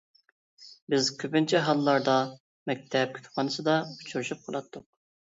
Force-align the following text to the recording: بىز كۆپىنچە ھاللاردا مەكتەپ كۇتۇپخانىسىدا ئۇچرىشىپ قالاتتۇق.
بىز 0.93 1.09
كۆپىنچە 1.23 1.59
ھاللاردا 1.67 2.15
مەكتەپ 2.69 3.13
كۇتۇپخانىسىدا 3.17 3.75
ئۇچرىشىپ 3.91 4.41
قالاتتۇق. 4.49 4.87